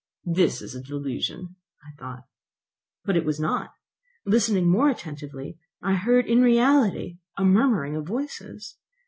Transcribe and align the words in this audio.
"This 0.25 0.63
is 0.63 0.73
a 0.73 0.81
delusion," 0.81 1.57
I 1.83 1.91
thought. 1.99 2.23
But 3.05 3.15
it 3.15 3.23
was 3.23 3.39
not. 3.39 3.75
Listening 4.25 4.67
more 4.67 4.89
attentively, 4.89 5.59
I 5.79 5.93
heard 5.93 6.25
in 6.25 6.41
reality 6.41 7.19
a 7.37 7.45
murmuring 7.45 7.95
of 7.95 8.07
voices. 8.07 8.77